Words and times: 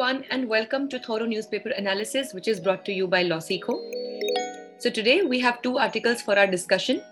everyone, 0.00 0.24
and 0.30 0.48
welcome 0.48 0.88
to 0.88 0.96
Thorough 1.00 1.26
Newspaper 1.26 1.70
Analysis, 1.70 2.32
which 2.32 2.46
is 2.46 2.60
brought 2.60 2.84
to 2.84 2.92
you 2.92 3.08
by 3.08 3.24
Losico. 3.24 3.74
So, 4.78 4.90
today 4.90 5.22
we 5.22 5.40
have 5.40 5.60
two 5.60 5.76
articles 5.76 6.22
for 6.22 6.38
our 6.38 6.46
discussion. 6.46 7.02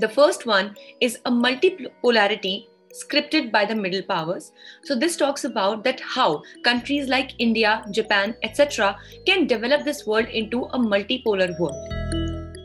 The 0.00 0.08
first 0.08 0.44
one 0.44 0.74
is 1.00 1.20
a 1.24 1.30
multipolarity 1.30 2.66
scripted 2.92 3.52
by 3.52 3.64
the 3.64 3.76
middle 3.76 4.02
powers. 4.02 4.50
So, 4.82 4.96
this 4.96 5.16
talks 5.16 5.44
about 5.44 5.84
that 5.84 6.00
how 6.00 6.42
countries 6.64 7.06
like 7.08 7.30
India, 7.38 7.84
Japan, 7.92 8.34
etc., 8.42 8.98
can 9.24 9.46
develop 9.46 9.84
this 9.84 10.04
world 10.04 10.26
into 10.26 10.64
a 10.64 10.78
multipolar 10.80 11.56
world. 11.60 11.92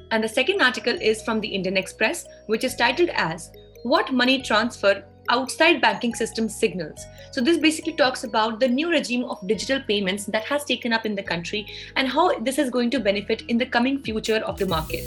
And 0.09 0.23
the 0.23 0.27
second 0.39 0.59
article 0.59 0.97
is 0.99 1.21
from 1.21 1.39
the 1.39 1.49
Indian 1.49 1.77
Express, 1.77 2.25
which 2.47 2.63
is 2.63 2.75
titled 2.75 3.09
as 3.13 3.51
What 3.83 4.11
Money 4.11 4.41
Transfer 4.41 5.03
outside 5.29 5.81
banking 5.81 6.13
system 6.13 6.47
signals. 6.49 7.05
So, 7.31 7.41
this 7.41 7.57
basically 7.57 7.93
talks 7.93 8.23
about 8.23 8.59
the 8.59 8.67
new 8.67 8.89
regime 8.89 9.25
of 9.25 9.45
digital 9.47 9.81
payments 9.81 10.25
that 10.25 10.45
has 10.45 10.63
taken 10.63 10.93
up 10.93 11.05
in 11.05 11.15
the 11.15 11.23
country 11.23 11.67
and 11.95 12.07
how 12.07 12.39
this 12.39 12.57
is 12.57 12.69
going 12.69 12.91
to 12.91 12.99
benefit 12.99 13.43
in 13.47 13.57
the 13.57 13.65
coming 13.65 14.01
future 14.01 14.37
of 14.37 14.57
the 14.57 14.65
market. 14.65 15.03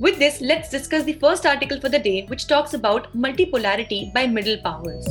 With 0.00 0.18
this, 0.18 0.40
let's 0.40 0.70
discuss 0.70 1.04
the 1.04 1.12
first 1.12 1.44
article 1.44 1.78
for 1.78 1.90
the 1.90 1.98
day, 1.98 2.24
which 2.26 2.46
talks 2.46 2.72
about 2.74 3.14
multipolarity 3.14 4.12
by 4.14 4.26
middle 4.26 4.56
powers. 4.58 5.04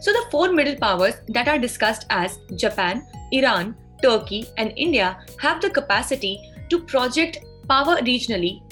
So, 0.00 0.12
the 0.12 0.24
four 0.30 0.52
middle 0.52 0.76
powers 0.76 1.14
that 1.28 1.48
are 1.48 1.58
discussed 1.58 2.06
as 2.08 2.38
Japan, 2.56 3.06
Iran, 3.32 3.76
Turkey, 4.02 4.46
and 4.56 4.72
India 4.76 5.18
have 5.38 5.60
the 5.60 5.68
capacity 5.68 6.40
to 6.70 6.80
project 6.80 7.44
power 7.68 7.96
regionally 7.98 8.62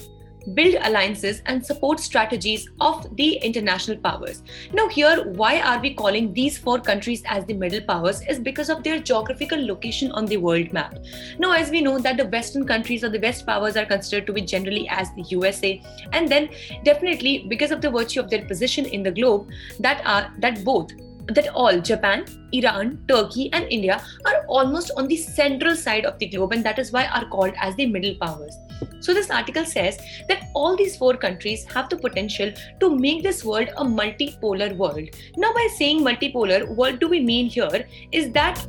build 0.55 0.77
alliances 0.83 1.43
and 1.47 1.65
support 1.65 2.01
strategies 2.01 2.69
of 2.81 3.17
the 3.17 3.37
international 3.37 3.97
powers. 3.99 4.43
Now, 4.73 4.89
here, 4.89 5.25
why 5.33 5.61
are 5.61 5.81
we 5.81 5.95
calling 5.95 6.33
these 6.33 6.59
four 6.59 6.79
countries 6.79 7.23
as 7.27 7.45
the 7.47 7.55
middle 7.55 7.81
powers? 7.81 8.23
Is 8.23 8.39
because 8.39 8.69
of 8.69 8.83
their 8.83 8.99
geographical 8.99 9.65
location 9.67 10.13
on 10.13 10.27
the 10.27 10.37
world 10.37 10.73
map. 10.73 10.99
Now, 11.39 11.53
as 11.53 11.71
we 11.71 11.81
know 11.81 11.99
that 11.99 12.17
the 12.17 12.27
Western 12.27 12.67
countries 12.67 13.05
or 13.05 13.09
the 13.09 13.21
West 13.21 13.47
powers 13.47 13.77
are 13.77 13.87
considered 13.87 14.27
to 14.27 14.33
be 14.33 14.43
generally 14.43 14.89
as 14.89 15.15
the 15.15 15.23
USA, 15.23 15.83
and 16.13 16.29
then 16.29 16.49
definitely 16.85 17.47
because 17.49 17.71
of 17.71 17.81
the 17.81 17.91
virtue 17.91 18.21
of 18.21 18.31
their 18.31 18.45
position 18.45 18.87
in 18.87 19.03
the 19.03 19.11
globe, 19.11 19.49
that 19.81 20.03
are 20.05 20.33
that 20.39 20.65
both 20.65 20.93
that 21.29 21.49
all 21.55 21.81
Japan, 21.81 22.25
Iran, 22.53 23.05
Turkey, 23.09 23.51
and 23.53 23.67
India 23.71 24.03
are 24.27 24.45
almost 24.47 24.91
on 24.97 25.09
the 25.09 25.17
central 25.17 25.77
side 25.77 26.05
of 26.05 26.19
the 26.19 26.27
globe, 26.29 26.53
and 26.53 26.65
that 26.65 26.79
is 26.79 26.93
why 26.93 27.07
are 27.07 27.27
called 27.27 27.53
as 27.61 27.75
the 27.77 27.87
middle 27.87 28.15
powers. 28.15 28.57
So, 29.01 29.13
this 29.13 29.31
article 29.31 29.65
says 29.65 29.99
that 30.29 30.45
all 30.55 30.77
these 30.77 30.97
four 30.97 31.17
countries 31.17 31.65
have 31.75 31.89
the 31.89 31.97
potential 31.97 32.53
to 32.81 32.97
make 32.97 33.23
this 33.23 33.45
world 33.45 33.69
a 33.77 33.85
multipolar 33.85 34.77
world. 34.77 35.09
Now, 35.37 35.53
by 35.53 35.69
saying 35.77 36.01
multipolar, 36.01 36.69
what 36.69 37.01
do 37.01 37.09
we 37.09 37.21
mean 37.21 37.49
here 37.49 37.87
is 38.13 38.33
that 38.33 38.65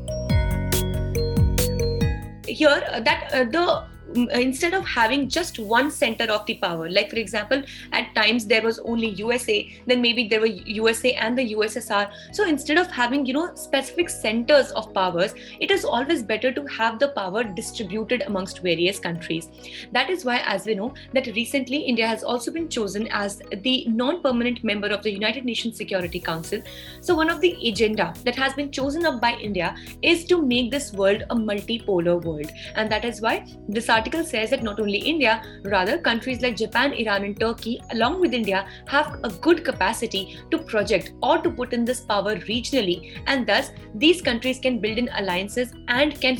here 2.48 2.84
uh, 2.92 3.00
that 3.02 3.30
uh, 3.34 3.44
the 3.46 3.84
Uh, 4.18 4.26
instead 4.40 4.74
of 4.74 4.86
having 4.86 5.30
just 5.30 5.60
one 5.60 5.92
center 5.92 6.26
of 6.26 6.44
the 6.48 6.56
power 6.56 6.90
like 6.90 7.12
for 7.12 7.18
example 7.18 7.62
at 7.92 8.14
times 8.16 8.46
there 8.46 8.62
was 8.62 8.80
only 8.80 9.10
usa 9.10 9.72
then 9.86 10.02
maybe 10.02 10.28
there 10.28 10.40
were 10.40 10.48
usa 10.48 11.14
and 11.14 11.38
the 11.38 11.54
ussr 11.54 12.12
so 12.32 12.48
instead 12.48 12.78
of 12.78 12.90
having 12.90 13.24
you 13.26 13.34
know 13.34 13.54
specific 13.54 14.10
centers 14.10 14.72
of 14.72 14.92
powers 14.96 15.36
it 15.60 15.70
is 15.70 15.86
always 15.86 16.24
better 16.24 16.52
to 16.52 16.66
have 16.66 16.98
the 16.98 17.10
power 17.10 17.44
distributed 17.44 18.24
amongst 18.26 18.60
various 18.60 19.00
countries. 19.00 19.50
That 19.92 20.10
is 20.10 20.26
why 20.26 20.38
as 20.40 20.66
we 20.66 20.76
know 20.76 20.94
that 21.14 21.28
recently 21.36 21.78
india 21.78 22.08
has 22.08 22.24
also 22.24 22.52
been 22.52 22.68
chosen 22.70 23.08
as 23.12 23.42
the 23.64 23.86
non-permanent 23.88 24.64
member 24.64 24.88
of 24.88 25.04
the 25.04 25.12
united 25.12 25.46
nations 25.46 25.78
security 25.78 26.20
council. 26.20 26.62
So 27.02 27.16
one 27.16 27.30
of 27.30 27.42
the 27.42 27.56
agenda 27.68 28.14
that 28.24 28.36
has 28.36 28.54
been 28.54 28.72
chosen 28.72 29.06
up 29.06 29.22
by 29.22 29.34
india 29.34 29.76
is 30.02 30.26
to 30.26 30.42
make 30.42 30.72
this 30.72 30.92
world 30.94 31.24
a 31.30 31.36
multipolar 31.36 32.22
world. 32.24 32.52
And 32.76 32.92
that 32.92 33.06
is 33.06 33.22
why 33.22 33.46
this 33.68 33.90
article 34.00 34.24
says 34.24 34.50
that 34.52 34.64
not 34.64 34.80
only 34.80 34.98
India, 34.98 35.42
rather 35.64 35.98
countries 35.98 36.42
like 36.42 36.56
Japan, 36.56 36.94
Iran, 36.94 37.24
and 37.24 37.40
Turkey, 37.40 37.82
along 37.92 38.20
with 38.22 38.34
India, 38.34 38.66
have 38.88 39.20
a 39.24 39.30
good 39.48 39.64
capacity 39.66 40.40
to 40.52 40.58
project 40.58 41.12
or 41.22 41.38
to 41.40 41.52
put 41.52 41.74
in 41.74 41.86
this 41.86 42.02
power 42.02 42.36
regionally, 42.52 42.98
and 43.28 43.46
thus 43.46 43.72
these 43.96 44.22
countries 44.22 44.60
can 44.60 44.80
build 44.80 44.98
in 44.98 45.10
alliances 45.18 45.74
and 45.88 46.20
can 46.22 46.38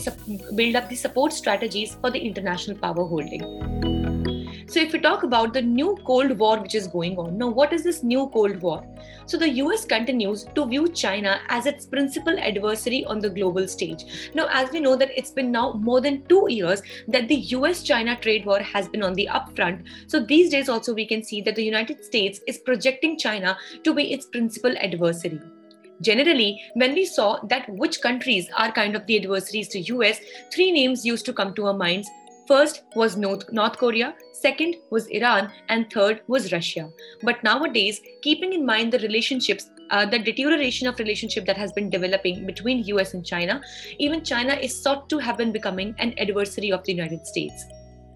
build 0.56 0.76
up 0.76 0.90
the 0.90 0.96
support 0.96 1.34
strategies 1.34 1.96
for 1.96 2.10
the 2.10 2.20
international 2.20 2.78
power 2.78 3.06
holding. 3.06 3.99
So, 4.70 4.80
if 4.80 4.94
we 4.94 5.00
talk 5.00 5.24
about 5.24 5.52
the 5.52 5.64
new 5.64 5.98
Cold 6.06 6.38
War 6.38 6.62
which 6.62 6.76
is 6.76 6.86
going 6.86 7.18
on, 7.18 7.40
now 7.40 7.48
what 7.48 7.74
is 7.74 7.84
this 7.84 8.04
new 8.04 8.28
Cold 8.28 8.62
War? 8.62 8.86
So, 9.26 9.36
the 9.36 9.50
US 9.62 9.84
continues 9.84 10.44
to 10.54 10.68
view 10.68 10.88
China 10.90 11.42
as 11.50 11.66
its 11.66 11.88
principal 11.88 12.38
adversary 12.38 13.04
on 13.06 13.18
the 13.18 13.32
global 13.32 13.68
stage. 13.68 14.06
Now, 14.36 14.48
as 14.52 14.70
we 14.72 14.80
know 14.80 14.96
that 14.96 15.10
it's 15.18 15.32
been 15.32 15.52
now 15.52 15.74
more 15.74 16.02
than 16.02 16.22
two 16.28 16.46
years 16.50 16.84
that 17.08 17.28
the 17.28 17.38
US 17.58 17.82
China 17.82 18.16
trade 18.16 18.46
war 18.46 18.60
has 18.60 18.88
been 18.88 19.02
on 19.02 19.16
the 19.16 19.28
upfront. 19.32 19.86
So, 20.06 20.20
these 20.20 20.52
days 20.52 20.70
also 20.70 20.94
we 20.94 21.08
can 21.08 21.24
see 21.24 21.42
that 21.42 21.56
the 21.56 21.66
United 21.66 22.06
States 22.06 22.40
is 22.46 22.60
projecting 22.60 23.18
China 23.18 23.58
to 23.84 23.96
be 23.96 24.14
its 24.14 24.28
principal 24.28 24.78
adversary 24.78 25.42
generally 26.02 26.62
when 26.76 26.94
we 26.94 27.04
saw 27.04 27.38
that 27.48 27.68
which 27.68 28.00
countries 28.00 28.48
are 28.56 28.72
kind 28.72 28.96
of 28.96 29.06
the 29.06 29.18
adversaries 29.18 29.68
to 29.68 29.80
us 30.02 30.18
three 30.54 30.72
names 30.72 31.06
used 31.06 31.26
to 31.26 31.34
come 31.34 31.54
to 31.54 31.66
our 31.66 31.74
minds 31.74 32.08
First 32.50 32.82
was 32.96 33.16
North, 33.16 33.54
North 33.54 33.78
Korea, 33.78 34.16
second 34.32 34.78
was 34.90 35.06
Iran, 35.10 35.52
and 35.68 35.88
third 35.94 36.22
was 36.26 36.52
Russia. 36.52 36.90
But 37.22 37.44
nowadays, 37.44 38.02
keeping 38.24 38.54
in 38.54 38.66
mind 38.66 38.92
the 38.92 38.98
relationships, 38.98 39.70
uh, 39.92 40.08
the 40.08 40.18
deterioration 40.18 40.88
of 40.88 40.98
relationship 40.98 41.46
that 41.46 41.58
has 41.58 41.72
been 41.72 41.92
developing 41.92 42.48
between 42.48 42.84
US 42.86 43.14
and 43.14 43.24
China, 43.24 43.62
even 44.00 44.24
China 44.24 44.56
is 44.56 44.82
sought 44.82 45.08
to 45.10 45.20
have 45.20 45.38
been 45.38 45.52
becoming 45.52 45.94
an 46.00 46.16
adversary 46.18 46.72
of 46.72 46.84
the 46.86 46.92
United 46.92 47.28
States 47.28 47.66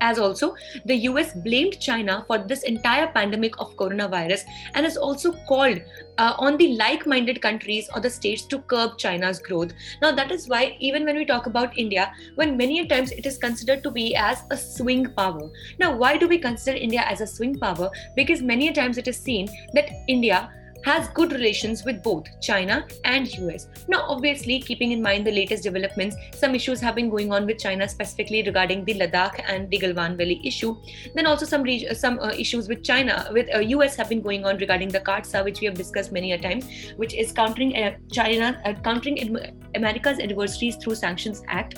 as 0.09 0.19
also 0.19 0.55
the 0.85 0.95
US 1.09 1.33
blamed 1.47 1.79
China 1.79 2.23
for 2.27 2.37
this 2.37 2.63
entire 2.63 3.07
pandemic 3.07 3.59
of 3.59 3.75
coronavirus 3.75 4.41
and 4.73 4.85
has 4.85 4.97
also 4.97 5.33
called 5.47 5.79
uh, 6.17 6.33
on 6.37 6.57
the 6.57 6.75
like 6.77 7.05
minded 7.07 7.41
countries 7.41 7.89
or 7.95 8.01
the 8.01 8.09
states 8.09 8.45
to 8.45 8.59
curb 8.73 8.97
China's 8.97 9.39
growth. 9.39 9.73
Now, 10.01 10.11
that 10.11 10.31
is 10.31 10.47
why, 10.47 10.75
even 10.79 11.05
when 11.05 11.15
we 11.15 11.25
talk 11.25 11.47
about 11.47 11.77
India, 11.77 12.11
when 12.35 12.57
many 12.57 12.85
times 12.87 13.11
it 13.11 13.25
is 13.25 13.37
considered 13.37 13.83
to 13.83 13.91
be 13.91 14.15
as 14.15 14.43
a 14.51 14.57
swing 14.57 15.07
power. 15.13 15.49
Now, 15.79 15.95
why 15.95 16.17
do 16.17 16.27
we 16.27 16.37
consider 16.37 16.77
India 16.77 17.01
as 17.01 17.21
a 17.21 17.27
swing 17.27 17.57
power? 17.57 17.89
Because 18.15 18.41
many 18.41 18.71
times 18.71 18.97
it 18.97 19.07
is 19.07 19.17
seen 19.17 19.47
that 19.73 19.89
India 20.07 20.49
has 20.83 21.07
good 21.09 21.31
relations 21.31 21.83
with 21.83 22.03
both 22.03 22.25
China 22.41 22.85
and 23.05 23.31
US. 23.37 23.67
Now, 23.87 24.05
obviously, 24.07 24.59
keeping 24.59 24.91
in 24.91 25.01
mind 25.01 25.25
the 25.25 25.31
latest 25.31 25.63
developments, 25.63 26.15
some 26.33 26.55
issues 26.55 26.79
have 26.81 26.95
been 26.95 27.09
going 27.09 27.31
on 27.31 27.45
with 27.45 27.59
China, 27.59 27.87
specifically 27.87 28.43
regarding 28.43 28.83
the 28.85 28.95
Ladakh 28.95 29.41
and 29.47 29.69
the 29.69 29.79
Galwan 29.79 30.17
Valley 30.17 30.41
issue. 30.43 30.75
Then 31.15 31.25
also 31.25 31.45
some 31.45 31.63
reg- 31.63 31.95
some 31.95 32.19
uh, 32.19 32.29
issues 32.29 32.67
with 32.67 32.83
China, 32.83 33.29
with 33.31 33.53
uh, 33.55 33.59
US 33.59 33.95
have 33.95 34.09
been 34.09 34.21
going 34.21 34.45
on 34.45 34.57
regarding 34.57 34.89
the 34.89 34.99
CAATSA, 34.99 35.43
which 35.43 35.61
we 35.61 35.67
have 35.67 35.75
discussed 35.75 36.11
many 36.11 36.33
a 36.33 36.37
time, 36.37 36.61
which 36.97 37.13
is 37.13 37.31
countering 37.31 37.75
uh, 37.75 37.95
China, 38.11 38.61
uh, 38.65 38.73
countering 38.83 39.37
America's 39.75 40.19
adversaries 40.19 40.75
through 40.77 40.95
Sanctions 40.95 41.43
Act 41.47 41.77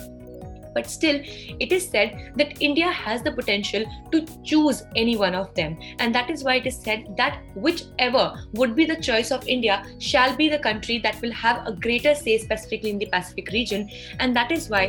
but 0.76 0.90
still 0.94 1.20
it 1.64 1.72
is 1.72 1.88
said 1.88 2.32
that 2.36 2.62
India 2.68 2.90
has 3.02 3.22
the 3.22 3.32
potential 3.32 3.84
to 4.12 4.24
choose 4.44 4.82
any 4.94 5.16
one 5.16 5.34
of 5.34 5.52
them. 5.54 5.78
And 5.98 6.14
that 6.14 6.30
is 6.30 6.44
why 6.44 6.56
it 6.56 6.66
is 6.66 6.76
said 6.76 7.16
that 7.16 7.42
whichever 7.54 8.26
would 8.52 8.76
be 8.76 8.84
the 8.84 9.00
choice 9.00 9.30
of 9.30 9.48
India 9.48 9.84
shall 9.98 10.36
be 10.36 10.48
the 10.48 10.58
country 10.58 10.98
that 10.98 11.20
will 11.22 11.32
have 11.32 11.66
a 11.66 11.72
greater 11.72 12.14
say 12.14 12.38
specifically 12.38 12.90
in 12.90 12.98
the 12.98 13.06
Pacific 13.06 13.50
region. 13.52 13.88
And 14.20 14.36
that 14.36 14.52
is 14.52 14.68
why 14.68 14.84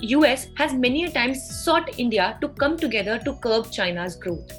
US 0.00 0.46
has 0.56 0.72
many 0.72 1.04
a 1.04 1.10
times 1.10 1.42
sought 1.64 1.98
India 1.98 2.38
to 2.40 2.48
come 2.48 2.76
together 2.76 3.18
to 3.24 3.34
curb 3.34 3.70
China's 3.70 4.16
growth. 4.16 4.52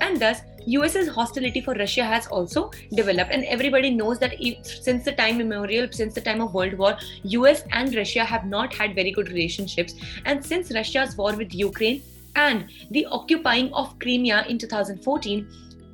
And 0.00 0.20
thus, 0.20 0.40
US's 0.72 1.08
hostility 1.08 1.60
for 1.60 1.74
Russia 1.74 2.04
has 2.04 2.26
also 2.28 2.70
developed, 2.94 3.32
and 3.32 3.44
everybody 3.44 3.90
knows 3.90 4.18
that 4.20 4.34
since 4.62 5.04
the 5.04 5.12
time 5.12 5.40
immemorial, 5.40 5.88
since 5.90 6.14
the 6.14 6.20
time 6.20 6.40
of 6.40 6.54
World 6.54 6.74
War, 6.74 6.96
US 7.24 7.64
and 7.72 7.94
Russia 7.94 8.24
have 8.24 8.44
not 8.46 8.72
had 8.74 8.94
very 8.94 9.10
good 9.10 9.28
relationships. 9.28 9.94
And 10.24 10.44
since 10.44 10.72
Russia's 10.72 11.16
war 11.16 11.34
with 11.34 11.54
Ukraine 11.54 12.02
and 12.36 12.70
the 12.90 13.06
occupying 13.06 13.72
of 13.74 13.98
Crimea 13.98 14.44
in 14.48 14.58
2014, 14.58 15.48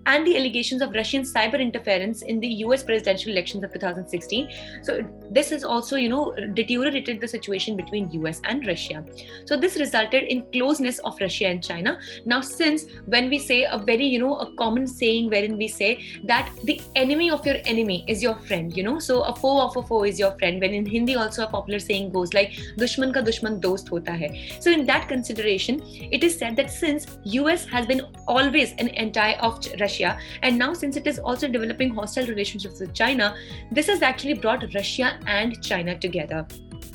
and 0.06 0.26
the 0.26 0.36
allegations 0.36 0.82
of 0.82 0.94
Russian 0.94 1.22
cyber 1.22 1.60
interference 1.60 2.22
in 2.22 2.40
the 2.40 2.48
US 2.64 2.82
presidential 2.82 3.32
elections 3.32 3.64
of 3.64 3.72
2016. 3.72 4.48
So 4.82 5.04
this 5.30 5.50
has 5.50 5.64
also, 5.64 5.96
you 5.96 6.08
know, 6.08 6.34
deteriorated 6.54 7.20
the 7.20 7.28
situation 7.28 7.76
between 7.76 8.10
US 8.12 8.40
and 8.44 8.66
Russia. 8.66 9.04
So 9.44 9.56
this 9.56 9.76
resulted 9.76 10.24
in 10.24 10.46
closeness 10.52 10.98
of 11.00 11.18
Russia 11.20 11.46
and 11.46 11.62
China. 11.62 11.98
Now, 12.24 12.40
since 12.40 12.86
when 13.06 13.28
we 13.28 13.38
say 13.38 13.64
a 13.64 13.78
very, 13.78 14.06
you 14.06 14.20
know, 14.20 14.36
a 14.38 14.54
common 14.54 14.86
saying 14.86 15.28
wherein 15.30 15.56
we 15.56 15.68
say 15.68 16.04
that 16.24 16.50
the 16.64 16.80
enemy 16.94 17.30
of 17.30 17.44
your 17.44 17.56
enemy 17.64 18.04
is 18.06 18.22
your 18.22 18.36
friend, 18.36 18.76
you 18.76 18.84
know, 18.84 18.98
so 18.98 19.22
a 19.22 19.34
foe 19.34 19.60
of 19.60 19.76
a 19.76 19.82
foe 19.82 20.04
is 20.04 20.18
your 20.18 20.32
friend. 20.38 20.60
When 20.60 20.72
in 20.72 20.86
Hindi 20.86 21.16
also 21.16 21.44
a 21.44 21.48
popular 21.48 21.80
saying 21.80 22.12
goes 22.12 22.32
like 22.32 22.52
dushman 22.78 23.12
ka 23.12 23.22
dushman 23.22 23.60
dost 23.60 23.88
hota 23.88 24.12
hai. 24.12 24.48
So 24.60 24.70
in 24.70 24.86
that 24.86 25.08
consideration, 25.08 25.82
it 26.12 26.22
is 26.22 26.38
said 26.38 26.56
that 26.56 26.70
since 26.70 27.06
US 27.24 27.64
has 27.66 27.86
been 27.86 28.02
always 28.28 28.72
an 28.78 28.88
anti 28.90 29.32
of 29.34 29.66
Russia 29.80 29.95
Russia, 29.96 30.18
and 30.42 30.58
now 30.58 30.72
since 30.74 30.96
it 30.96 31.06
is 31.06 31.18
also 31.18 31.48
developing 31.48 31.94
hostile 31.94 32.26
relationships 32.26 32.80
with 32.80 32.94
China, 32.94 33.34
this 33.70 33.86
has 33.86 34.02
actually 34.02 34.34
brought 34.34 34.64
Russia 34.74 35.18
and 35.26 35.62
China 35.62 35.98
together. 35.98 36.46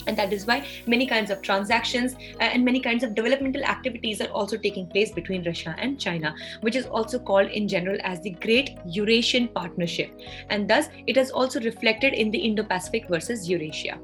And 0.07 0.17
that 0.17 0.33
is 0.33 0.47
why 0.47 0.65
many 0.87 1.05
kinds 1.05 1.29
of 1.29 1.43
transactions 1.43 2.15
and 2.39 2.65
many 2.65 2.79
kinds 2.79 3.03
of 3.03 3.13
developmental 3.13 3.63
activities 3.63 4.19
are 4.19 4.29
also 4.29 4.57
taking 4.57 4.87
place 4.87 5.11
between 5.11 5.43
russia 5.43 5.75
and 5.77 5.99
china 5.99 6.33
which 6.61 6.75
is 6.75 6.87
also 6.87 7.19
called 7.19 7.51
in 7.51 7.67
general 7.67 7.99
as 8.03 8.19
the 8.21 8.31
great 8.31 8.79
eurasian 8.83 9.47
partnership. 9.49 10.09
And 10.49 10.67
thus 10.67 10.89
it 11.05 11.17
is 11.17 11.29
also 11.29 11.61
reflected 11.61 12.13
in 12.13 12.31
the 12.31 12.39
indo-pacific 12.39 13.09
versus 13.09 13.47
eurasia 13.47 13.99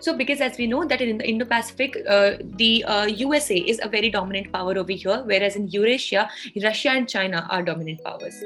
so, 0.00 0.16
because 0.16 0.40
as 0.40 0.56
we 0.56 0.66
know 0.66 0.84
that 0.84 1.00
in 1.00 1.18
the 1.18 1.28
Indo-Pacific, 1.28 1.96
uh, 2.08 2.32
the 2.40 2.84
uh, 2.84 3.06
USA 3.06 3.56
is 3.56 3.80
a 3.82 3.88
very 3.88 4.10
dominant 4.10 4.52
power 4.52 4.76
over 4.78 4.92
here, 4.92 5.22
whereas 5.24 5.56
in 5.56 5.68
Eurasia, 5.68 6.28
Russia 6.62 6.90
and 6.90 7.08
China 7.08 7.46
are 7.50 7.62
dominant 7.62 8.02
powers. 8.04 8.42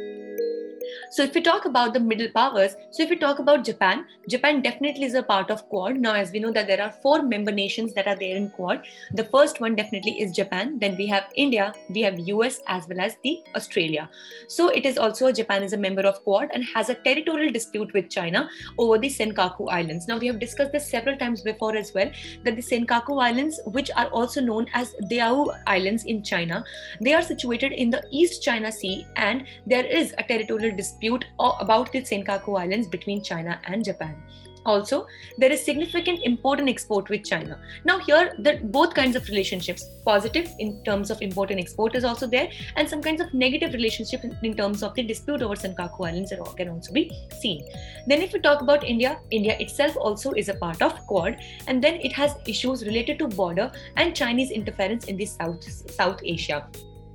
So 1.14 1.22
if 1.22 1.32
we 1.32 1.42
talk 1.42 1.64
about 1.64 1.94
the 1.94 2.00
middle 2.00 2.28
powers, 2.34 2.74
so 2.90 3.04
if 3.04 3.08
we 3.08 3.14
talk 3.14 3.38
about 3.38 3.64
Japan, 3.64 4.04
Japan 4.28 4.62
definitely 4.62 5.04
is 5.04 5.14
a 5.14 5.22
part 5.22 5.48
of 5.48 5.68
Quad. 5.68 6.00
Now, 6.00 6.12
as 6.12 6.32
we 6.32 6.40
know 6.40 6.50
that 6.50 6.66
there 6.66 6.82
are 6.82 6.90
four 6.90 7.22
member 7.22 7.52
nations 7.52 7.94
that 7.94 8.08
are 8.08 8.16
there 8.16 8.36
in 8.36 8.50
Quad. 8.50 8.84
The 9.12 9.22
first 9.22 9.60
one 9.60 9.76
definitely 9.76 10.20
is 10.20 10.32
Japan. 10.32 10.80
Then 10.80 10.96
we 10.96 11.06
have 11.06 11.30
India, 11.36 11.72
we 11.88 12.02
have 12.02 12.18
US 12.18 12.58
as 12.66 12.88
well 12.88 13.00
as 13.00 13.14
the 13.22 13.44
Australia. 13.54 14.10
So 14.48 14.70
it 14.70 14.84
is 14.84 14.98
also 14.98 15.30
Japan 15.30 15.62
is 15.62 15.72
a 15.72 15.76
member 15.76 16.02
of 16.02 16.20
Quad 16.24 16.50
and 16.52 16.64
has 16.74 16.88
a 16.88 16.96
territorial 16.96 17.52
dispute 17.52 17.92
with 17.92 18.10
China 18.10 18.50
over 18.76 18.98
the 18.98 19.08
Senkaku 19.08 19.70
Islands. 19.70 20.08
Now 20.08 20.18
we 20.18 20.26
have 20.26 20.40
discussed 20.40 20.72
this 20.72 20.90
several 20.90 21.16
times 21.16 21.44
before 21.44 21.76
as 21.76 21.94
well 21.94 22.11
that 22.43 22.56
the 22.56 22.62
Senkaku 22.62 23.23
Islands, 23.23 23.61
which 23.67 23.91
are 23.96 24.06
also 24.08 24.41
known 24.41 24.67
as 24.75 24.94
Diaoyu 25.11 25.56
Islands 25.67 26.05
in 26.05 26.23
China, 26.23 26.64
they 27.00 27.14
are 27.14 27.23
situated 27.23 27.73
in 27.73 27.91
the 27.91 28.02
East 28.11 28.43
China 28.43 28.73
Sea 28.73 29.06
and 29.17 29.44
there 29.67 29.85
is 29.85 30.14
a 30.19 30.23
territorial 30.25 30.76
dispute 30.76 31.25
about 31.38 31.93
the 31.93 32.02
Senkaku 32.02 32.58
Islands 32.58 32.88
between 32.88 33.23
China 33.23 33.61
and 33.64 33.85
Japan. 33.85 34.17
Also, 34.64 35.06
there 35.38 35.52
is 35.52 35.64
significant 35.64 36.20
import 36.22 36.61
and 36.61 36.69
export 36.69 37.08
with 37.08 37.25
China. 37.25 37.61
Now, 37.84 37.99
here, 37.99 38.34
the 38.38 38.61
both 38.64 38.94
kinds 38.94 39.16
of 39.16 39.28
relationships, 39.28 39.84
positive 40.05 40.49
in 40.58 40.82
terms 40.84 41.11
of 41.11 41.20
import 41.20 41.50
and 41.50 41.61
export, 41.61 41.94
is 41.94 42.05
also 42.05 42.26
there, 42.26 42.50
and 42.76 42.88
some 42.88 43.02
kinds 43.02 43.20
of 43.20 43.32
negative 43.34 43.72
relationship 43.72 44.25
in, 44.25 44.55
terms 44.56 44.82
of 44.82 44.94
the 44.94 45.02
dispute 45.02 45.43
over 45.43 45.55
Senkaku 45.55 46.06
Islands 46.06 46.32
can 46.56 46.69
also 46.69 46.93
be 46.93 47.11
seen. 47.40 47.66
Then, 48.06 48.22
if 48.22 48.32
we 48.32 48.40
talk 48.40 48.62
about 48.62 48.84
India, 48.84 49.20
India 49.31 49.56
itself 49.58 49.96
also 49.96 50.32
is 50.32 50.49
a 50.49 50.55
part 50.55 50.81
of 50.81 50.94
Quad, 51.06 51.37
and 51.67 51.82
then 51.82 51.94
it 51.96 52.12
has 52.12 52.37
issues 52.46 52.84
related 52.87 53.19
to 53.19 53.28
border 53.28 53.70
and 53.96 54.14
Chinese 54.14 54.50
interference 54.50 55.06
in 55.06 55.17
the 55.17 55.26
South 55.26 55.62
South 55.90 56.20
Asia. 56.25 56.67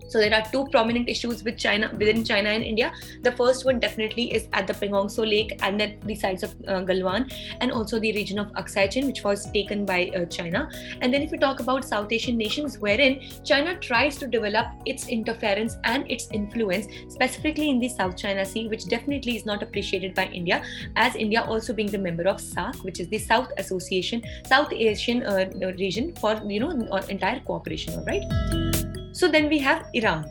So 0.10 0.20
there 0.20 0.34
are 0.34 0.44
two 0.52 0.68
prominent 0.68 1.08
issues 1.08 1.44
with 1.44 1.58
China 1.58 1.92
within 1.98 2.24
China 2.24 2.50
and 2.50 2.64
India. 2.64 2.92
The 3.22 3.32
first 3.32 3.66
one 3.66 3.80
definitely 3.80 4.34
is 4.34 4.48
at 4.54 4.68
the 4.68 4.74
Pangong 4.74 5.10
Tso 5.10 5.24
Lake 5.24 5.60
and 5.62 5.80
then 5.80 6.00
the 6.06 6.16
sides 6.16 6.44
of 6.44 6.56
uh, 6.68 6.82
Galwan 6.82 7.32
and 7.62 7.72
also 7.72 8.00
the 8.00 8.12
region 8.14 8.40
of 8.40 8.48
Aksai 8.54 8.90
Chin, 8.92 9.06
which 9.08 9.24
was 9.24 9.50
taken 9.52 9.86
by 9.86 10.12
uh, 10.16 10.26
China. 10.26 10.70
And 11.02 11.14
then 11.14 11.22
if 11.22 11.32
we 11.32 11.38
talk 11.38 11.60
about 11.60 11.86
South 11.86 12.12
Asian 12.12 12.38
nations, 12.38 12.80
wherein 12.80 13.22
China 13.44 13.78
tries 13.80 14.18
to 14.18 14.28
develop 14.28 14.68
its 14.86 15.08
interference 15.08 15.78
and 15.84 16.10
its 16.10 16.28
influence 16.32 16.88
specifically 17.08 17.70
in 17.70 17.80
the 17.80 17.90
South 17.90 18.18
China 18.18 18.46
Sea, 18.46 18.68
which 18.68 18.86
definitely 18.86 19.36
is 19.36 19.46
not 19.46 19.62
appreciated 19.62 20.16
by 20.16 20.26
India, 20.26 20.64
as 20.96 21.16
India 21.16 21.42
also 21.42 21.74
being 21.74 21.92
the 21.92 21.98
member 21.98 22.28
of 22.28 22.38
SAARC, 22.38 22.84
which 22.84 23.00
is 23.00 23.08
the 23.10 23.20
South 23.20 23.52
Association, 23.58 24.24
South 24.46 24.72
Asian 24.74 25.24
uh, 25.24 25.50
region 25.78 26.16
for 26.16 26.42
you 26.46 26.60
know 26.60 26.72
entire 27.10 27.40
cooperation. 27.42 27.94
All 27.94 28.06
right. 28.06 28.79
So 29.20 29.28
then 29.28 29.50
we 29.50 29.60
have 29.60 29.86
Iran. 29.94 30.26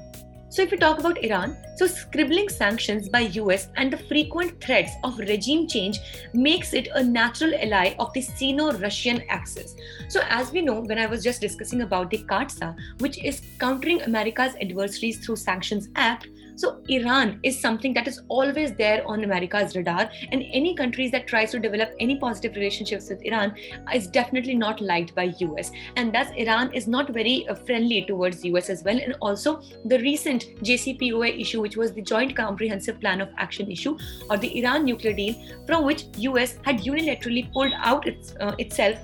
So 0.49 0.62
if 0.62 0.70
we 0.70 0.79
talk 0.79 0.99
about 0.99 1.23
Iran, 1.23 1.58
so 1.76 1.87
scribbling 1.87 2.49
sanctions 2.49 3.11
by 3.11 3.20
US 3.40 3.69
and 3.76 3.93
the 3.93 3.99
frequent 3.99 4.62
threats 4.62 4.93
of 5.05 5.19
regime 5.19 5.69
change 5.69 5.99
makes 6.32 6.73
it 6.73 6.88
a 6.94 7.02
natural 7.02 7.52
ally 7.55 7.94
of 7.99 8.11
the 8.14 8.23
Sino-Russian 8.23 9.25
axis. 9.29 9.76
So 10.08 10.23
as 10.31 10.52
we 10.52 10.62
know, 10.62 10.81
when 10.81 10.99
I 10.99 11.05
was 11.05 11.23
just 11.23 11.43
discussing 11.43 11.82
about 11.82 12.08
the 12.08 12.25
CAATSA, 12.31 12.75
which 13.00 13.23
is 13.23 13.43
countering 13.58 14.00
America's 14.00 14.55
adversaries 14.58 15.19
through 15.19 15.37
sanctions 15.37 15.90
act, 15.94 16.29
so 16.58 16.82
Iran 16.88 17.38
is 17.44 17.60
something 17.60 17.94
that 17.94 18.08
is 18.08 18.22
always 18.28 18.72
there 18.75 19.06
on 19.06 19.22
America's 19.22 19.76
radar, 19.76 20.10
and 20.32 20.44
any 20.52 20.75
countries 20.75 21.12
that 21.12 21.28
tries 21.28 21.52
to 21.52 21.60
develop 21.60 21.90
any 22.00 22.19
positive 22.19 22.56
relationships 22.56 23.08
with 23.08 23.22
Iran 23.25 23.55
is 23.94 24.08
definitely 24.08 24.56
not 24.56 24.81
liked 24.81 25.14
by 25.14 25.32
US, 25.38 25.70
and 25.94 26.12
thus 26.12 26.28
Iran 26.37 26.72
is 26.75 26.88
not 26.88 27.10
very 27.10 27.46
uh, 27.49 27.55
friendly 27.55 28.05
towards 28.05 28.44
US 28.44 28.70
as 28.70 28.82
well. 28.82 28.99
And 28.99 29.14
also 29.20 29.62
the 29.84 30.00
recent 30.00 30.46
JCPOA 30.62 31.40
issue, 31.40 31.60
which 31.60 31.76
was 31.76 31.93
the 31.93 32.02
Joint 32.02 32.34
Comprehensive 32.34 32.99
Plan 33.00 33.20
of 33.20 33.28
Action 33.38 33.70
issue, 33.70 33.96
or 34.28 34.37
the 34.37 34.58
Iran 34.58 34.84
nuclear 34.84 35.14
deal, 35.14 35.37
from 35.64 35.84
which 35.84 36.06
US 36.16 36.58
had 36.64 36.81
unilaterally 36.81 37.52
pulled 37.52 37.72
out 37.78 38.08
its, 38.08 38.34
uh, 38.40 38.56
itself 38.58 38.99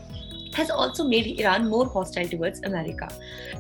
has 0.54 0.70
also 0.70 1.04
made 1.04 1.40
Iran 1.40 1.68
more 1.68 1.86
hostile 1.86 2.28
towards 2.28 2.62
America. 2.62 3.08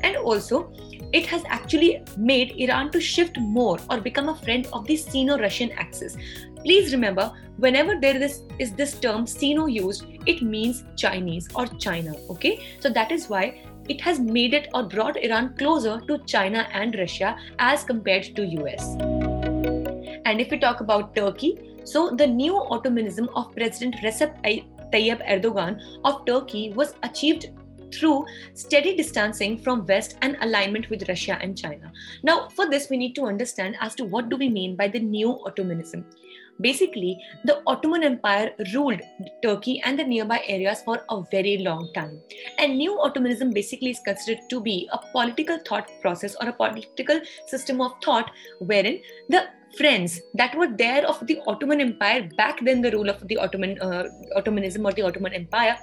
And 0.02 0.16
also, 0.16 0.72
it 1.12 1.26
has 1.26 1.42
actually 1.46 2.02
made 2.16 2.54
Iran 2.56 2.90
to 2.92 3.00
shift 3.00 3.38
more 3.38 3.78
or 3.90 4.00
become 4.00 4.28
a 4.28 4.34
friend 4.36 4.66
of 4.72 4.86
the 4.86 4.96
Sino 4.96 5.38
Russian 5.38 5.70
axis. 5.72 6.16
Please 6.64 6.92
remember, 6.92 7.32
whenever 7.58 8.00
there 8.00 8.16
is, 8.16 8.42
is 8.58 8.72
this 8.72 8.98
term 8.98 9.26
Sino 9.26 9.66
used, 9.66 10.06
it 10.26 10.42
means 10.42 10.84
Chinese 10.96 11.48
or 11.54 11.66
China. 11.66 12.14
Okay, 12.30 12.78
so 12.80 12.88
that 12.90 13.12
is 13.12 13.28
why 13.28 13.62
it 13.88 14.00
has 14.00 14.18
made 14.18 14.54
it 14.54 14.68
or 14.72 14.84
brought 14.84 15.22
Iran 15.22 15.54
closer 15.58 16.00
to 16.08 16.18
China 16.26 16.66
and 16.72 16.96
Russia 16.98 17.36
as 17.58 17.84
compared 17.84 18.34
to 18.34 18.46
US. 18.62 18.96
And 20.24 20.40
if 20.40 20.50
we 20.50 20.58
talk 20.58 20.80
about 20.80 21.14
Turkey, 21.14 21.58
so 21.84 22.10
the 22.10 22.26
new 22.26 22.54
Ottomanism 22.54 23.28
of 23.36 23.54
President 23.54 23.96
Recep 23.96 24.34
Tayyip 24.92 25.26
Erdogan 25.28 25.80
of 26.04 26.24
Turkey 26.26 26.72
was 26.74 26.94
achieved 27.02 27.50
through 27.94 28.24
steady 28.54 28.96
distancing 28.96 29.56
from 29.58 29.86
West 29.86 30.16
and 30.22 30.36
alignment 30.40 30.90
with 30.90 31.08
Russia 31.08 31.38
and 31.40 31.56
China. 31.56 31.92
Now, 32.22 32.48
for 32.48 32.68
this, 32.68 32.90
we 32.90 32.96
need 32.96 33.14
to 33.14 33.26
understand 33.26 33.76
as 33.80 33.94
to 33.96 34.04
what 34.04 34.28
do 34.28 34.36
we 34.36 34.48
mean 34.48 34.76
by 34.76 34.88
the 34.88 35.00
new 35.00 35.38
Ottomanism. 35.46 36.04
Basically, 36.60 37.18
the 37.44 37.62
Ottoman 37.66 38.04
Empire 38.04 38.52
ruled 38.72 39.00
Turkey 39.42 39.82
and 39.84 39.98
the 39.98 40.04
nearby 40.04 40.40
areas 40.46 40.82
for 40.82 41.02
a 41.10 41.22
very 41.30 41.58
long 41.58 41.90
time. 41.94 42.20
And 42.58 42.78
new 42.78 42.92
Ottomanism 43.00 43.52
basically 43.52 43.90
is 43.90 44.00
considered 44.04 44.42
to 44.50 44.60
be 44.60 44.88
a 44.92 44.98
political 45.10 45.58
thought 45.58 45.90
process 46.00 46.36
or 46.40 46.48
a 46.48 46.52
political 46.52 47.20
system 47.46 47.80
of 47.80 47.92
thought 48.04 48.30
wherein 48.60 49.00
the 49.28 49.46
friends 49.76 50.20
that 50.34 50.54
were 50.56 50.68
there 50.68 51.06
of 51.06 51.26
the 51.26 51.40
Ottoman 51.46 51.80
Empire 51.80 52.28
back 52.36 52.64
then, 52.64 52.80
the 52.82 52.90
rule 52.90 53.08
of 53.08 53.26
the 53.28 53.36
Ottoman 53.36 53.78
uh, 53.80 54.04
Ottomanism 54.36 54.84
or 54.84 54.92
the 54.92 55.02
Ottoman 55.02 55.34
Empire, 55.34 55.76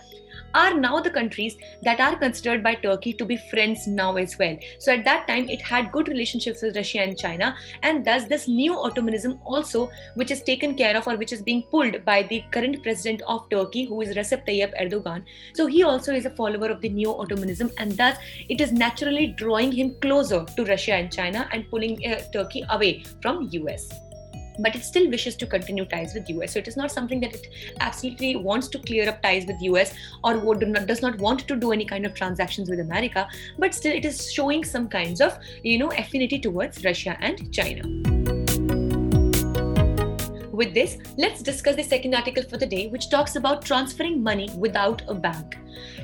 are 0.53 0.73
now 0.73 0.99
the 0.99 1.09
countries 1.09 1.57
that 1.83 1.99
are 1.99 2.15
considered 2.15 2.63
by 2.63 2.75
Turkey 2.75 3.13
to 3.13 3.25
be 3.25 3.37
friends 3.37 3.87
now 3.87 4.15
as 4.17 4.37
well. 4.37 4.57
So 4.79 4.93
at 4.93 5.05
that 5.05 5.27
time, 5.27 5.49
it 5.49 5.61
had 5.61 5.91
good 5.91 6.07
relationships 6.07 6.61
with 6.61 6.75
Russia 6.75 6.99
and 6.99 7.17
China, 7.17 7.55
and 7.83 8.05
thus 8.05 8.25
this 8.25 8.47
new 8.47 8.73
Ottomanism 8.73 9.39
also, 9.45 9.89
which 10.15 10.31
is 10.31 10.41
taken 10.43 10.75
care 10.75 10.97
of 10.97 11.07
or 11.07 11.17
which 11.17 11.33
is 11.33 11.41
being 11.41 11.63
pulled 11.63 12.03
by 12.05 12.23
the 12.23 12.43
current 12.51 12.81
president 12.83 13.21
of 13.27 13.49
Turkey, 13.49 13.85
who 13.85 14.01
is 14.01 14.15
Recep 14.15 14.45
Tayyip 14.45 14.73
Erdogan. 14.81 15.23
So 15.53 15.67
he 15.67 15.83
also 15.83 16.13
is 16.13 16.25
a 16.25 16.31
follower 16.31 16.69
of 16.69 16.81
the 16.81 16.89
new 16.89 17.09
Ottomanism, 17.09 17.71
and 17.77 17.97
thus 17.97 18.17
it 18.49 18.61
is 18.61 18.71
naturally 18.71 19.27
drawing 19.27 19.71
him 19.71 19.95
closer 20.01 20.45
to 20.45 20.65
Russia 20.65 20.93
and 20.93 21.11
China 21.11 21.47
and 21.51 21.69
pulling 21.69 22.05
uh, 22.05 22.21
Turkey 22.33 22.63
away 22.69 23.03
from 23.21 23.47
US 23.51 24.10
but 24.59 24.75
it 24.75 24.83
still 24.83 25.09
wishes 25.09 25.35
to 25.35 25.45
continue 25.45 25.85
ties 25.85 26.13
with 26.13 26.29
us 26.29 26.53
so 26.53 26.59
it 26.59 26.67
is 26.67 26.77
not 26.77 26.91
something 26.91 27.19
that 27.19 27.33
it 27.33 27.47
absolutely 27.79 28.35
wants 28.35 28.67
to 28.67 28.79
clear 28.79 29.09
up 29.09 29.21
ties 29.21 29.45
with 29.45 29.61
us 29.61 29.93
or 30.23 30.55
does 30.55 31.01
not 31.01 31.17
want 31.17 31.47
to 31.47 31.55
do 31.55 31.71
any 31.71 31.85
kind 31.85 32.05
of 32.05 32.13
transactions 32.13 32.69
with 32.69 32.79
america 32.79 33.27
but 33.57 33.73
still 33.73 33.93
it 33.93 34.05
is 34.05 34.31
showing 34.31 34.63
some 34.63 34.87
kinds 34.87 35.21
of 35.21 35.37
you 35.63 35.77
know 35.77 35.91
affinity 35.93 36.39
towards 36.39 36.83
russia 36.83 37.17
and 37.21 37.53
china 37.53 38.20
with 40.61 40.75
this, 40.75 40.97
let's 41.17 41.41
discuss 41.41 41.75
the 41.75 41.83
second 41.83 42.13
article 42.13 42.43
for 42.43 42.57
the 42.57 42.67
day, 42.67 42.87
which 42.89 43.09
talks 43.09 43.35
about 43.35 43.65
transferring 43.65 44.21
money 44.21 44.47
without 44.57 45.01
a 45.07 45.15
bank. 45.15 45.57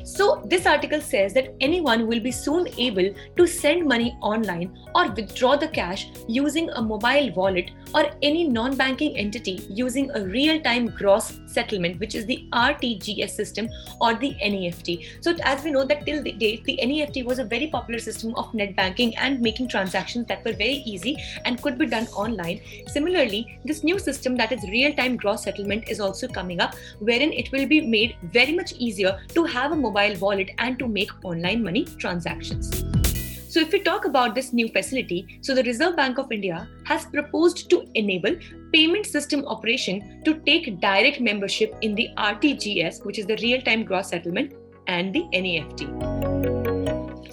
So, 0.03 0.41
this 0.45 0.65
article 0.65 1.01
says 1.01 1.33
that 1.33 1.53
anyone 1.59 2.07
will 2.07 2.19
be 2.19 2.31
soon 2.31 2.67
able 2.77 3.09
to 3.35 3.47
send 3.47 3.85
money 3.85 4.17
online 4.21 4.77
or 4.95 5.09
withdraw 5.11 5.55
the 5.57 5.67
cash 5.67 6.07
using 6.27 6.69
a 6.69 6.81
mobile 6.81 7.31
wallet 7.33 7.71
or 7.93 8.05
any 8.21 8.47
non 8.47 8.75
banking 8.75 9.17
entity 9.17 9.67
using 9.69 10.09
a 10.11 10.21
real 10.23 10.61
time 10.61 10.87
gross 10.87 11.39
settlement, 11.45 11.99
which 11.99 12.15
is 12.15 12.25
the 12.25 12.47
RTGS 12.53 13.31
system 13.31 13.69
or 14.01 14.13
the 14.15 14.33
NEFT. 14.43 15.05
So, 15.21 15.35
as 15.43 15.63
we 15.63 15.71
know, 15.71 15.83
that 15.85 16.05
till 16.05 16.23
the 16.23 16.31
date, 16.31 16.63
the 16.63 16.79
NEFT 16.81 17.25
was 17.25 17.39
a 17.39 17.45
very 17.45 17.67
popular 17.67 17.99
system 17.99 18.33
of 18.35 18.53
net 18.53 18.75
banking 18.75 19.15
and 19.17 19.41
making 19.41 19.67
transactions 19.67 20.27
that 20.27 20.43
were 20.45 20.53
very 20.53 20.81
easy 20.93 21.17
and 21.45 21.61
could 21.61 21.77
be 21.77 21.85
done 21.85 22.07
online. 22.07 22.61
Similarly, 22.87 23.59
this 23.65 23.83
new 23.83 23.99
system 23.99 24.37
that 24.37 24.46
is 24.51 24.63
real 24.63 24.93
time 24.93 25.17
gross 25.17 25.43
settlement 25.43 25.89
is 25.89 25.99
also 25.99 26.27
coming 26.27 26.59
up, 26.59 26.75
wherein 26.99 27.33
it 27.33 27.51
will 27.51 27.67
be 27.67 27.81
made 27.81 28.15
very 28.23 28.53
much 28.53 28.73
easier 28.73 29.19
to 29.33 29.43
have 29.43 29.71
a 29.71 29.75
mobile 29.75 30.15
wallet 30.19 30.51
and 30.59 30.77
to 30.79 30.87
make 30.87 31.09
online 31.23 31.63
money 31.63 31.85
transactions. 31.85 32.83
So, 33.49 33.61
if 33.61 33.71
we 33.71 33.79
talk 33.79 34.05
about 34.05 34.35
this 34.35 34.53
new 34.53 34.67
facility, 34.67 35.39
so 35.41 35.55
the 35.55 35.63
Reserve 35.63 35.95
Bank 35.95 36.17
of 36.19 36.31
India 36.31 36.67
has 36.83 37.05
proposed 37.05 37.69
to 37.69 37.87
enable 37.95 38.35
payment 38.73 39.05
system 39.05 39.45
operation 39.47 40.21
to 40.25 40.35
take 40.41 40.79
direct 40.79 41.21
membership 41.21 41.75
in 41.81 41.95
the 41.95 42.09
RTGS, 42.17 43.05
which 43.05 43.17
is 43.17 43.25
the 43.25 43.37
real 43.37 43.61
time 43.61 43.83
gross 43.83 44.09
settlement, 44.09 44.53
and 44.87 45.13
the 45.13 45.23
NEFT. 45.33 46.26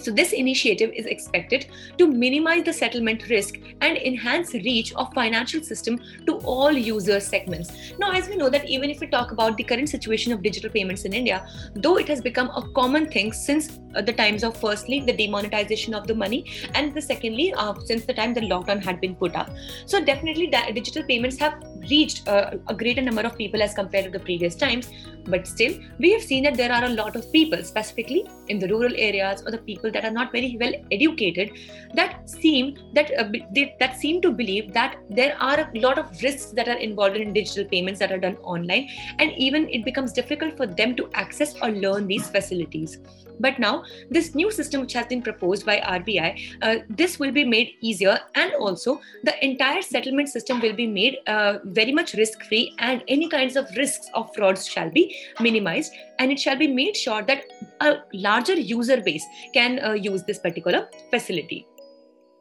So, 0.05 0.11
this 0.11 0.33
initiative 0.33 0.91
is 0.95 1.07
expected 1.07 1.65
to 1.97 2.05
minimize 2.05 2.63
the 2.63 2.71
settlement 2.71 3.27
risk 3.27 3.55
and 3.81 3.97
enhance 3.97 4.53
reach 4.53 4.93
of 4.93 5.11
financial 5.15 5.63
system 5.63 5.99
to 6.27 6.33
all 6.53 6.71
user 6.71 7.19
segments. 7.19 7.71
Now, 7.97 8.11
as 8.11 8.29
we 8.29 8.35
know 8.35 8.47
that 8.49 8.69
even 8.69 8.91
if 8.91 8.99
we 8.99 9.07
talk 9.07 9.31
about 9.31 9.57
the 9.57 9.63
current 9.63 9.89
situation 9.89 10.31
of 10.31 10.43
digital 10.43 10.69
payments 10.69 11.05
in 11.05 11.13
India, 11.13 11.47
though 11.73 11.97
it 11.97 12.07
has 12.07 12.21
become 12.21 12.51
a 12.55 12.61
common 12.75 13.07
thing 13.07 13.33
since 13.33 13.79
uh, 13.95 14.01
the 14.03 14.13
times 14.13 14.43
of 14.43 14.55
firstly 14.57 14.99
the 14.99 15.13
demonetization 15.13 15.95
of 15.95 16.05
the 16.05 16.13
money 16.13 16.45
and 16.75 16.93
the 16.93 17.01
secondly 17.01 17.51
uh, 17.57 17.73
since 17.85 18.05
the 18.05 18.13
time 18.13 18.35
the 18.35 18.41
lockdown 18.41 18.83
had 18.83 19.01
been 19.01 19.15
put 19.15 19.35
up. 19.35 19.49
So, 19.87 20.05
definitely 20.05 20.53
digital 20.75 21.01
payments 21.01 21.39
have 21.39 21.63
reached 21.89 22.27
uh, 22.27 22.51
a 22.67 22.75
greater 22.75 23.01
number 23.01 23.21
of 23.21 23.35
people 23.35 23.63
as 23.63 23.73
compared 23.73 24.05
to 24.05 24.11
the 24.11 24.19
previous 24.19 24.53
times. 24.53 24.87
But 25.25 25.47
still, 25.47 25.73
we 25.97 26.11
have 26.11 26.21
seen 26.21 26.43
that 26.43 26.55
there 26.55 26.71
are 26.71 26.83
a 26.83 26.89
lot 26.89 27.15
of 27.15 27.31
people, 27.31 27.63
specifically 27.63 28.27
in 28.49 28.59
the 28.59 28.67
rural 28.67 28.93
areas 28.95 29.41
or 29.43 29.49
the 29.49 29.57
people 29.57 29.89
that 29.95 30.05
are 30.05 30.15
not 30.19 30.31
very 30.31 30.57
well 30.59 30.73
educated, 30.91 31.51
that 31.93 32.29
seem 32.29 32.77
that 32.93 33.11
uh, 33.17 33.27
they, 33.57 33.75
that 33.79 33.97
seem 33.97 34.21
to 34.21 34.31
believe 34.31 34.73
that 34.73 34.97
there 35.09 35.35
are 35.49 35.59
a 35.59 35.79
lot 35.79 35.97
of 35.97 36.21
risks 36.21 36.51
that 36.51 36.67
are 36.67 36.81
involved 36.87 37.15
in 37.25 37.33
digital 37.41 37.65
payments 37.75 37.99
that 37.99 38.11
are 38.11 38.23
done 38.29 38.37
online, 38.55 38.89
and 39.19 39.31
even 39.49 39.69
it 39.69 39.85
becomes 39.85 40.11
difficult 40.21 40.57
for 40.57 40.67
them 40.81 40.95
to 40.95 41.09
access 41.13 41.55
or 41.61 41.69
learn 41.69 42.07
these 42.07 42.29
facilities. 42.29 42.99
But 43.39 43.59
now, 43.59 43.83
this 44.09 44.33
new 44.35 44.51
system 44.51 44.81
which 44.81 44.93
has 44.93 45.07
been 45.07 45.21
proposed 45.21 45.65
by 45.65 45.79
RBI, 45.79 46.29
uh, 46.61 46.75
this 46.89 47.19
will 47.19 47.31
be 47.31 47.43
made 47.43 47.71
easier, 47.81 48.17
and 48.35 48.53
also 48.53 49.01
the 49.23 49.33
entire 49.43 49.81
settlement 49.81 50.29
system 50.29 50.61
will 50.61 50.73
be 50.73 50.87
made 50.87 51.17
uh, 51.27 51.59
very 51.65 51.91
much 51.91 52.13
risk-free, 52.13 52.75
and 52.79 53.03
any 53.07 53.29
kinds 53.29 53.55
of 53.55 53.67
risks 53.75 54.09
of 54.13 54.33
frauds 54.35 54.67
shall 54.67 54.89
be 54.89 55.15
minimized, 55.39 55.93
and 56.19 56.31
it 56.31 56.39
shall 56.39 56.55
be 56.55 56.67
made 56.67 56.95
sure 56.95 57.21
that 57.23 57.43
a 57.81 57.97
larger 58.13 58.53
user 58.53 59.01
base 59.01 59.25
can 59.53 59.79
uh, 59.83 59.93
use 59.93 60.23
this 60.23 60.39
particular 60.39 60.89
facility. 61.11 61.67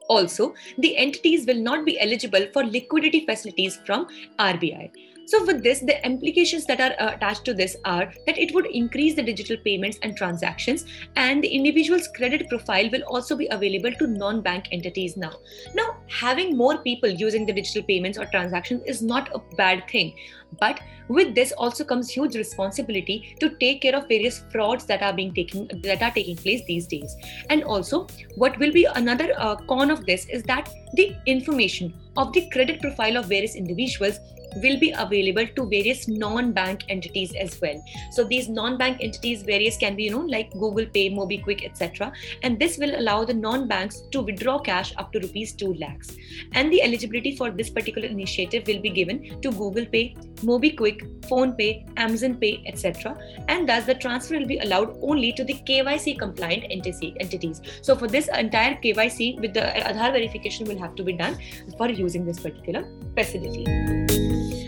Also, 0.09 0.55
the 0.79 0.97
entities 0.97 1.47
will 1.47 1.61
not 1.61 1.85
be 1.87 1.99
eligible 1.99 2.47
for 2.53 2.65
liquidity 2.65 3.25
facilities 3.25 3.79
from 3.87 4.07
RBI. 4.39 4.91
So, 5.27 5.45
with 5.45 5.63
this, 5.63 5.81
the 5.81 6.05
implications 6.05 6.67
that 6.67 6.81
are 6.81 6.95
uh, 7.01 7.15
attached 7.15 7.45
to 7.47 7.55
this 7.55 7.77
are 7.85 8.13
that 8.27 8.39
it 8.39 8.55
would 8.55 8.67
increase 8.67 9.15
the 9.15 9.23
digital 9.23 9.57
payments 9.57 9.99
and 10.03 10.17
transactions, 10.17 10.85
and 11.17 11.43
the 11.43 11.49
individual's 11.49 12.09
credit 12.09 12.49
profile 12.49 12.91
will 12.91 13.03
also 13.03 13.35
be 13.35 13.49
available 13.51 13.93
to 13.93 14.07
non 14.07 14.43
bank 14.43 14.69
entities 14.71 15.17
now. 15.17 15.33
Now, 15.75 15.97
having 16.09 16.57
more 16.57 16.79
people 16.79 17.09
using 17.09 17.47
the 17.47 17.55
digital 17.55 17.83
payments 17.83 18.19
or 18.19 18.27
transactions 18.27 18.83
is 18.87 19.03
not 19.03 19.35
a 19.35 19.39
bad 19.57 19.89
thing. 19.89 20.15
But 20.61 20.81
with 21.09 21.35
this 21.35 21.53
also 21.53 21.85
comes 21.85 22.11
huge 22.11 22.37
responsibility 22.37 23.37
to 23.41 23.51
take 23.57 23.83
care 23.83 23.97
of 23.97 24.09
various 24.09 24.45
frauds 24.53 24.85
that 24.87 25.03
are 25.03 25.13
being 25.13 25.35
taken 25.35 25.69
that 25.83 26.03
are 26.03 26.11
taking 26.11 26.37
place 26.37 26.63
these 26.67 26.87
days. 26.87 27.17
And 27.51 27.65
also, 27.65 28.07
what 28.37 28.59
will 28.59 28.73
be 28.73 28.85
another 28.85 29.33
uh, 29.37 29.57
con 29.57 29.91
of 29.91 30.07
this 30.07 30.27
is 30.29 30.43
that 30.45 30.71
the 30.95 31.17
information 31.27 31.95
of 32.17 32.33
the 32.33 32.49
credit 32.51 32.81
profile 32.81 33.17
of 33.17 33.27
various 33.27 33.57
individuals 33.57 34.19
will 34.63 34.79
be 34.79 34.91
available 34.97 35.47
to 35.57 35.67
various 35.67 36.07
non-bank 36.09 36.85
entities 36.89 37.35
as 37.35 37.61
well. 37.61 37.83
So 38.13 38.25
these 38.25 38.49
non-bank 38.49 38.99
entities 39.01 39.43
various 39.43 39.77
can 39.77 39.97
be 39.97 40.05
you 40.05 40.11
know 40.11 40.21
like 40.21 40.53
google 40.53 40.87
pay 40.87 41.11
MobiKwik 41.11 41.65
etc 41.65 42.13
and 42.43 42.59
this 42.59 42.79
will 42.79 42.99
allow 42.99 43.25
the 43.25 43.35
non-banks 43.35 44.03
to 44.13 44.23
withdraw 44.23 44.59
cash 44.59 44.93
up 44.97 45.13
to 45.13 45.21
rupees 45.21 45.53
2 45.53 45.75
lakhs. 45.75 46.17
And 46.53 46.73
the 46.73 46.83
eligibility 46.83 47.37
for 47.37 47.51
this 47.51 47.71
particular 47.71 48.09
initiative 48.09 48.67
will 48.67 48.81
be 48.81 48.91
given 48.91 49.41
to 49.41 49.51
google 49.51 49.87
pay 49.87 50.15
MobiKwik 50.43 51.29
phone 51.29 51.55
pay 51.55 51.87
amazon 51.97 52.37
pay 52.37 52.63
etc 52.67 53.17
and 53.49 53.69
thus 53.69 53.87
the 53.87 53.95
transfer 53.95 54.39
will 54.39 54.47
be 54.47 54.59
allowed 54.59 54.97
only 55.03 55.33
to 55.33 55.45
the 55.45 55.55
kyc 55.55 56.19
compliant 56.19 56.65
entities. 56.71 57.61
So 57.83 57.97
for 57.97 58.09
this 58.09 58.29
entire 58.29 58.75
kyc 58.77 59.41
with 59.41 59.55
the 59.55 59.61
aadhaar 59.61 60.13
verification 60.13 60.67
will 60.67 60.79
have 60.79 60.95
to 60.97 61.03
be 61.03 61.13
done 61.13 61.39
for 61.79 61.89
using 61.89 62.25
this 62.25 62.41
particular 62.41 62.85
facility 63.15 64.14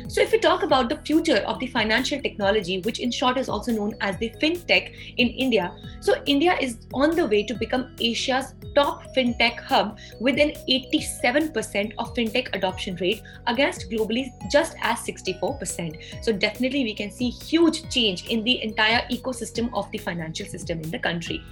so, 0.09 0.21
if 0.21 0.31
we 0.31 0.39
talk 0.39 0.63
about 0.63 0.89
the 0.89 0.99
future 0.99 1.39
of 1.47 1.59
the 1.59 1.67
financial 1.67 2.21
technology, 2.21 2.81
which 2.81 3.01
in 3.01 3.11
short 3.11 3.37
is 3.37 3.49
also 3.49 3.73
known 3.73 3.95
as 4.01 4.17
the 4.19 4.31
fintech 4.43 4.95
in 5.17 5.29
India, 5.29 5.75
so 6.01 6.23
India 6.27 6.57
is 6.61 6.79
on 6.95 7.17
the 7.17 7.27
way 7.27 7.43
to 7.43 7.55
become 7.55 7.95
Asia's 8.01 8.55
top 8.75 9.03
fintech 9.17 9.59
hub 9.59 9.99
with 10.21 10.39
an 10.39 10.53
87% 10.69 11.95
of 11.99 12.15
fintech 12.15 12.55
adoption 12.55 12.95
rate 12.97 13.23
against 13.47 13.91
globally 13.91 14.29
just 14.51 14.77
as 14.81 14.99
64%. 15.01 16.25
So, 16.25 16.33
definitely 16.33 16.85
we 16.85 16.95
can 16.95 17.11
see 17.11 17.31
huge 17.31 17.89
change 17.91 18.29
in 18.29 18.45
the 18.45 18.63
entire 18.63 19.07
ecosystem 19.11 19.71
of 19.75 19.91
the 19.91 19.99
financial 19.99 20.47
system 20.47 20.81
in 20.83 20.91
the 20.91 20.99
country. 20.99 21.43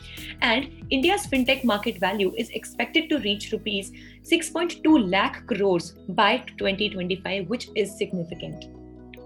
And 0.42 0.84
India's 0.90 1.26
fintech 1.26 1.64
market 1.64 1.98
value 1.98 2.32
is 2.36 2.50
expected 2.50 3.08
to 3.08 3.18
reach 3.18 3.50
rupees 3.50 3.90
6.2 4.24 5.10
lakh 5.10 5.46
crores 5.46 5.92
by 6.08 6.38
2025, 6.58 7.46
which 7.48 7.68
is 7.74 7.96
significant. 7.96 8.66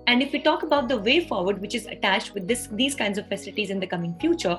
And 0.08 0.22
if 0.22 0.32
we 0.32 0.40
talk 0.40 0.62
about 0.62 0.88
the 0.88 0.98
way 0.98 1.20
forward, 1.20 1.60
which 1.60 1.74
is 1.74 1.86
attached 1.86 2.34
with 2.34 2.48
this, 2.48 2.66
these 2.72 2.94
kinds 2.94 3.16
of 3.16 3.28
facilities 3.28 3.70
in 3.70 3.78
the 3.78 3.86
coming 3.86 4.16
future, 4.18 4.58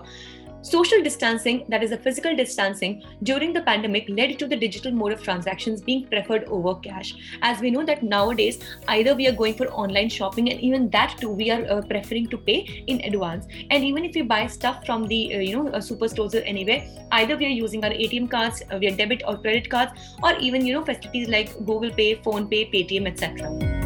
social 0.62 1.02
distancing, 1.02 1.66
that 1.70 1.84
is, 1.84 1.92
a 1.92 1.98
physical 1.98 2.36
distancing 2.36 3.04
during 3.24 3.54
the 3.54 3.62
pandemic, 3.62 4.08
led 4.10 4.38
to 4.40 4.48
the 4.48 4.56
digital 4.56 4.92
mode 4.92 5.14
of 5.14 5.24
transactions 5.24 5.82
being 5.82 6.06
preferred 6.08 6.44
over 6.46 6.76
cash. 6.76 7.16
As 7.42 7.60
we 7.60 7.72
know 7.72 7.86
that 7.86 8.04
nowadays, 8.04 8.60
either 8.88 9.16
we 9.16 9.28
are 9.28 9.32
going 9.32 9.54
for 9.56 9.68
online 9.68 10.10
shopping, 10.10 10.50
and 10.52 10.60
even 10.60 10.90
that 10.90 11.18
too, 11.20 11.30
we 11.30 11.50
are 11.50 11.66
uh, 11.70 11.82
preferring 11.82 12.28
to 12.28 12.38
pay 12.38 12.84
in 12.88 13.02
advance. 13.02 13.48
And 13.70 13.84
even 13.84 14.06
if 14.06 14.16
we 14.16 14.22
buy 14.22 14.48
stuff 14.48 14.86
from 14.86 15.08
the 15.08 15.36
uh, 15.36 15.40
you 15.40 15.56
know 15.56 15.70
uh, 15.70 15.80
superstores 15.80 16.36
or 16.36 16.44
anywhere, 16.44 16.88
either 17.12 17.38
we 17.38 17.46
are 17.46 17.58
using 17.66 17.84
our 17.84 17.92
ATM 17.92 18.30
cards, 18.30 18.62
uh, 18.72 18.78
we 18.80 18.88
are 18.88 18.96
debit 18.96 19.24
or 19.28 19.38
credit 19.38 19.70
cards, 19.70 19.92
or 20.24 20.34
even 20.38 20.66
you 20.66 20.74
know 20.74 20.84
facilities 20.84 21.28
like 21.28 21.58
Google 21.66 21.92
Pay, 21.92 22.16
PhonePe, 22.18 22.74
Paytm, 22.74 23.08
etc. 23.08 23.79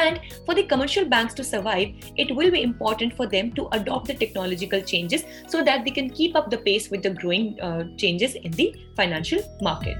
And 0.00 0.20
for 0.46 0.54
the 0.54 0.62
commercial 0.62 1.04
banks 1.04 1.34
to 1.34 1.44
survive, 1.44 1.94
it 2.16 2.34
will 2.34 2.50
be 2.50 2.62
important 2.62 3.14
for 3.16 3.26
them 3.26 3.52
to 3.52 3.68
adopt 3.72 4.06
the 4.06 4.14
technological 4.14 4.80
changes 4.80 5.24
so 5.46 5.62
that 5.62 5.84
they 5.84 5.90
can 5.90 6.08
keep 6.08 6.34
up 6.34 6.50
the 6.50 6.58
pace 6.58 6.90
with 6.90 7.02
the 7.02 7.10
growing 7.10 7.60
uh, 7.60 7.84
changes 7.98 8.34
in 8.34 8.52
the 8.52 8.74
financial 8.96 9.42
market. 9.60 9.98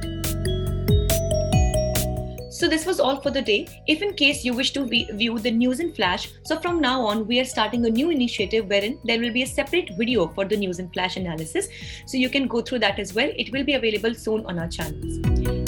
So 2.50 2.68
this 2.68 2.84
was 2.84 2.98
all 3.00 3.20
for 3.20 3.30
the 3.30 3.40
day. 3.40 3.66
If 3.86 4.02
in 4.02 4.14
case 4.14 4.44
you 4.44 4.52
wish 4.54 4.72
to 4.72 4.84
view 4.86 5.38
the 5.38 5.50
news 5.50 5.80
in 5.80 5.94
flash, 5.94 6.30
so 6.44 6.58
from 6.58 6.80
now 6.80 7.00
on 7.02 7.26
we 7.26 7.40
are 7.40 7.44
starting 7.44 7.86
a 7.86 7.90
new 7.90 8.10
initiative 8.10 8.68
wherein 8.68 8.98
there 9.04 9.18
will 9.18 9.32
be 9.32 9.42
a 9.42 9.46
separate 9.46 9.90
video 9.96 10.28
for 10.28 10.44
the 10.44 10.56
news 10.56 10.78
in 10.78 10.90
flash 10.90 11.16
analysis. 11.16 11.68
So 12.06 12.16
you 12.16 12.28
can 12.28 12.48
go 12.48 12.60
through 12.60 12.80
that 12.80 12.98
as 12.98 13.14
well. 13.14 13.30
It 13.36 13.52
will 13.52 13.64
be 13.64 13.74
available 13.74 14.14
soon 14.14 14.44
on 14.46 14.58
our 14.58 14.68
channels. 14.68 15.59